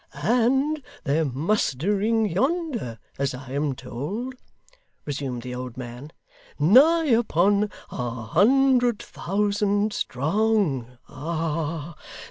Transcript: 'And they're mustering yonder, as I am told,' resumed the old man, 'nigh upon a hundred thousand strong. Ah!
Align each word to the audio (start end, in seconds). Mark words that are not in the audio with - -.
'And 0.23 0.81
they're 1.03 1.25
mustering 1.25 2.25
yonder, 2.27 2.97
as 3.19 3.35
I 3.35 3.51
am 3.51 3.75
told,' 3.75 4.33
resumed 5.05 5.43
the 5.43 5.53
old 5.53 5.77
man, 5.77 6.09
'nigh 6.57 7.05
upon 7.09 7.69
a 7.91 8.09
hundred 8.23 8.97
thousand 8.99 9.93
strong. 9.93 10.97
Ah! 11.07 11.95